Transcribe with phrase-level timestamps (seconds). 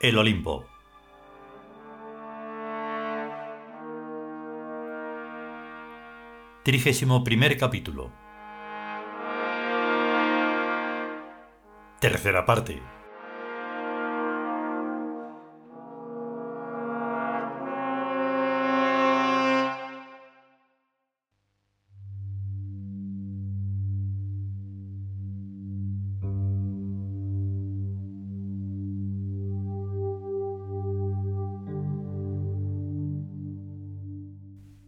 [0.00, 0.64] el Olimpo.
[6.62, 8.10] Trigésimo primer capítulo.
[12.00, 12.80] Tercera parte.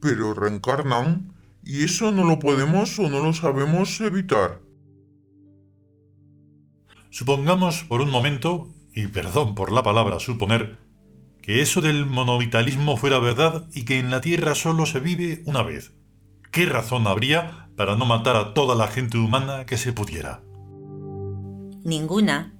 [0.03, 1.33] Pero reencarnan
[1.65, 4.61] y eso no lo podemos o no lo sabemos evitar.
[7.11, 10.79] Supongamos por un momento, y perdón por la palabra suponer,
[11.41, 15.63] que eso del monovitalismo fuera verdad y que en la Tierra solo se vive una
[15.63, 15.93] vez.
[16.51, 20.43] ¿Qué razón habría para no matar a toda la gente humana que se pudiera?
[21.85, 22.55] Ninguna.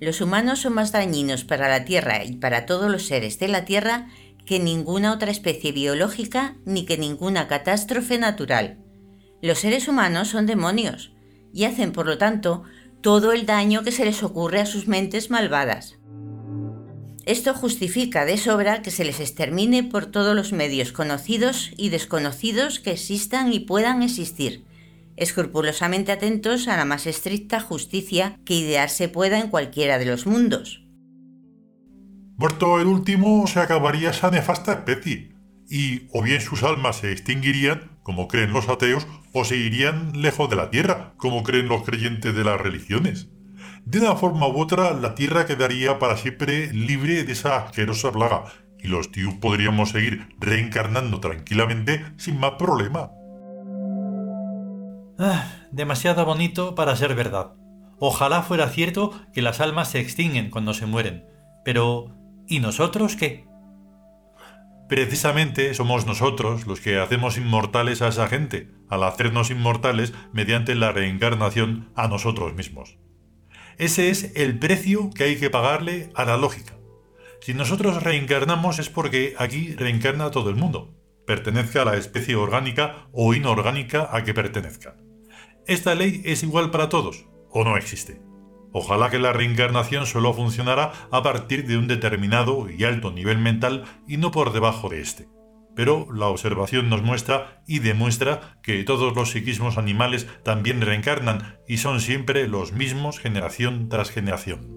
[0.00, 3.64] Los humanos son más dañinos para la Tierra y para todos los seres de la
[3.64, 4.08] Tierra
[4.46, 8.78] que ninguna otra especie biológica ni que ninguna catástrofe natural.
[9.42, 11.12] Los seres humanos son demonios
[11.52, 12.64] y hacen, por lo tanto,
[13.00, 15.98] todo el daño que se les ocurre a sus mentes malvadas.
[17.26, 22.80] Esto justifica de sobra que se les extermine por todos los medios conocidos y desconocidos
[22.80, 24.64] que existan y puedan existir,
[25.16, 30.83] escrupulosamente atentos a la más estricta justicia que idearse pueda en cualquiera de los mundos.
[32.36, 35.34] Muerto el último, se acabaría esa nefasta especie,
[35.68, 40.50] y o bien sus almas se extinguirían, como creen los ateos, o se irían lejos
[40.50, 43.28] de la tierra, como creen los creyentes de las religiones.
[43.84, 48.44] De una forma u otra, la tierra quedaría para siempre libre de esa asquerosa plaga,
[48.82, 53.12] y los tíos podríamos seguir reencarnando tranquilamente sin más problema.
[55.18, 57.52] Ah, demasiado bonito para ser verdad.
[58.00, 61.24] Ojalá fuera cierto que las almas se extinguen cuando se mueren,
[61.64, 63.46] pero ¿Y nosotros qué?
[64.88, 70.92] Precisamente somos nosotros los que hacemos inmortales a esa gente, al hacernos inmortales mediante la
[70.92, 72.98] reencarnación a nosotros mismos.
[73.78, 76.74] Ese es el precio que hay que pagarle a la lógica.
[77.40, 80.94] Si nosotros reencarnamos es porque aquí reencarna todo el mundo,
[81.26, 84.96] pertenezca a la especie orgánica o inorgánica a que pertenezca.
[85.66, 88.20] Esta ley es igual para todos, o no existe.
[88.76, 93.84] Ojalá que la reencarnación solo funcionara a partir de un determinado y alto nivel mental
[94.08, 95.28] y no por debajo de este.
[95.76, 101.76] Pero la observación nos muestra y demuestra que todos los psiquismos animales también reencarnan y
[101.76, 104.76] son siempre los mismos generación tras generación.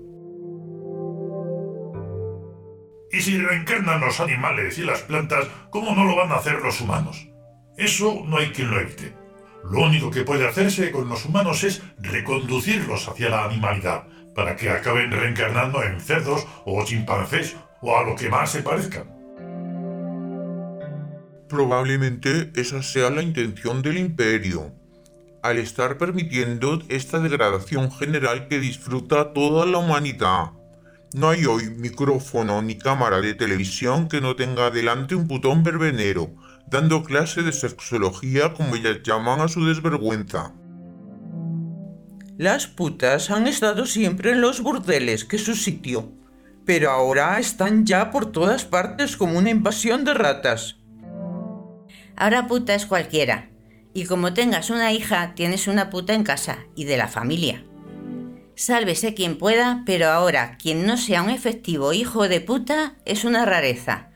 [3.12, 6.81] ¿Y si reencarnan los animales y las plantas, cómo no lo van a hacer los
[6.81, 7.30] humanos?
[7.78, 9.16] Eso no hay quien lo evite.
[9.63, 14.69] Lo único que puede hacerse con los humanos es reconducirlos hacia la animalidad, para que
[14.69, 19.18] acaben reencarnando en cerdos o chimpancés o a lo que más se parezcan.
[21.50, 24.73] Probablemente esa sea la intención del imperio,
[25.41, 30.51] al estar permitiendo esta degradación general que disfruta toda la humanidad.
[31.13, 36.29] No hay hoy micrófono ni cámara de televisión que no tenga delante un putón verbenero,
[36.69, 40.53] dando clase de sexología como ellas llaman a su desvergüenza.
[42.38, 46.11] Las putas han estado siempre en los burdeles, que es su sitio,
[46.66, 50.77] pero ahora están ya por todas partes como una invasión de ratas.
[52.15, 53.50] Ahora puta es cualquiera,
[53.94, 57.63] y como tengas una hija, tienes una puta en casa y de la familia.
[58.56, 63.45] Sálvese quien pueda, pero ahora quien no sea un efectivo hijo de puta es una
[63.45, 64.09] rareza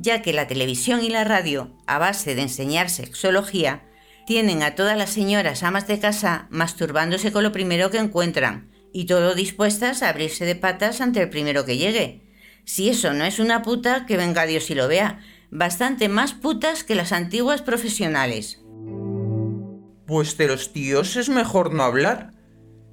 [0.00, 3.84] ya que la televisión y la radio, a base de enseñar sexología,
[4.26, 9.06] tienen a todas las señoras amas de casa masturbándose con lo primero que encuentran y
[9.06, 12.22] todo dispuestas a abrirse de patas ante el primero que llegue.
[12.64, 15.20] Si eso no es una puta, que venga Dios y lo vea.
[15.50, 18.60] Bastante más putas que las antiguas profesionales.
[20.06, 22.34] Pues de los tíos es mejor no hablar.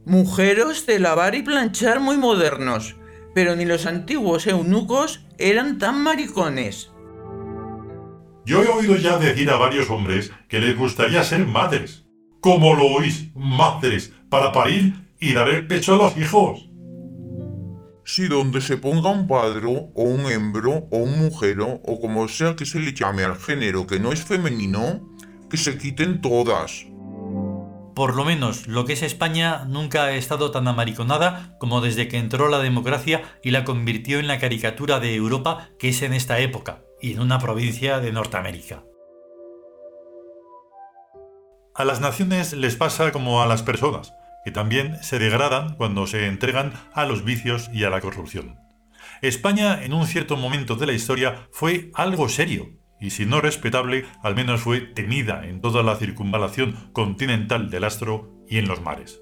[0.05, 2.95] Mujeros de lavar y planchar muy modernos,
[3.33, 6.91] pero ni los antiguos eunucos eran tan maricones.
[8.45, 12.05] Yo he oído ya decir a varios hombres que les gustaría ser madres.
[12.41, 13.31] ¿Cómo lo oís?
[13.33, 16.69] Madres, para parir y dar el pecho a los hijos.
[18.05, 22.55] Si donde se ponga un padre o un hembro o un mujero o como sea
[22.55, 25.09] que se le llame al género que no es femenino,
[25.49, 26.85] que se quiten todas.
[27.95, 32.19] Por lo menos lo que es España nunca ha estado tan amariconada como desde que
[32.19, 36.37] entró la democracia y la convirtió en la caricatura de Europa que es en esta
[36.37, 38.83] época y en una provincia de Norteamérica.
[41.75, 44.11] A las naciones les pasa como a las personas,
[44.43, 48.57] que también se degradan cuando se entregan a los vicios y a la corrupción.
[49.21, 54.05] España en un cierto momento de la historia fue algo serio, y si no respetable,
[54.23, 59.21] al menos fue temida en toda la circunvalación continental del astro y en los mares.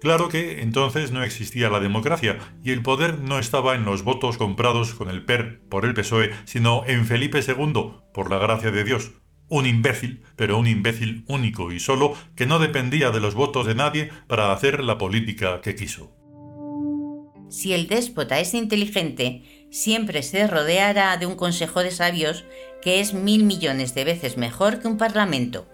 [0.00, 4.38] Claro que entonces no existía la democracia y el poder no estaba en los votos
[4.38, 8.84] comprados con el PER por el PSOE, sino en Felipe II, por la gracia de
[8.84, 9.12] Dios.
[9.48, 13.74] Un imbécil, pero un imbécil único y solo, que no dependía de los votos de
[13.74, 16.16] nadie para hacer la política que quiso.
[17.50, 22.44] Si el déspota es inteligente, siempre se rodeará de un consejo de sabios
[22.80, 25.66] que es mil millones de veces mejor que un parlamento.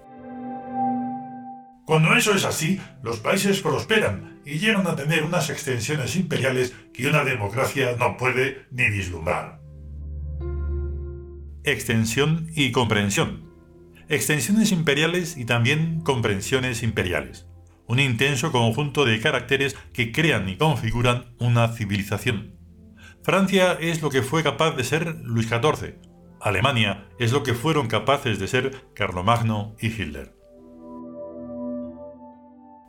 [1.86, 7.06] Cuando eso es así, los países prosperan y llegan a tener unas extensiones imperiales que
[7.06, 9.60] una democracia no puede ni vislumbrar.
[11.62, 13.44] Extensión y comprensión.
[14.08, 17.46] Extensiones imperiales y también comprensiones imperiales.
[17.86, 22.56] Un intenso conjunto de caracteres que crean y configuran una civilización.
[23.22, 25.94] Francia es lo que fue capaz de ser Luis XIV.
[26.40, 30.35] Alemania es lo que fueron capaces de ser Carlomagno y Hitler.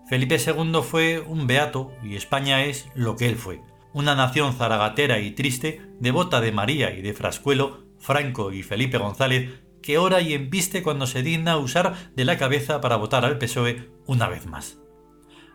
[0.08, 3.62] Felipe II fue un beato y España es lo que él fue,
[3.92, 9.62] una nación zaragatera y triste, devota de María y de Frascuelo, Franco y Felipe González,
[9.82, 13.90] que ora y embiste cuando se digna usar de la cabeza para votar al PSOE
[14.06, 14.80] una vez más.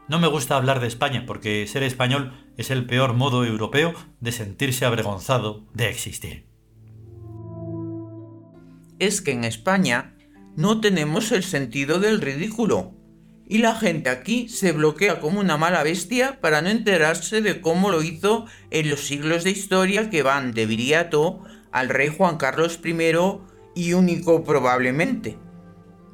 [0.08, 4.32] No me gusta hablar de España porque ser español es el peor modo europeo de
[4.32, 6.46] sentirse avergonzado de existir.
[8.98, 10.14] Es que en España
[10.56, 13.01] no tenemos el sentido del ridículo
[13.52, 17.90] y la gente aquí se bloquea como una mala bestia para no enterarse de cómo
[17.90, 22.80] lo hizo en los siglos de historia que van de Viriato al rey Juan Carlos
[22.82, 22.94] I
[23.74, 25.36] y único probablemente.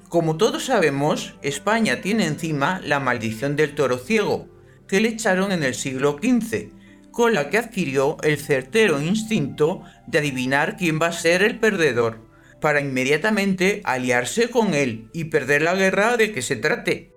[0.08, 4.48] Como todos sabemos, España tiene encima la maldición del toro ciego,
[4.88, 6.72] que le echaron en el siglo XV,
[7.12, 12.18] con la que adquirió el certero instinto de adivinar quién va a ser el perdedor,
[12.60, 17.16] para inmediatamente aliarse con él y perder la guerra de que se trate.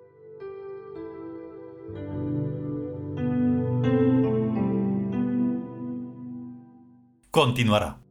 [7.32, 8.01] Continuará.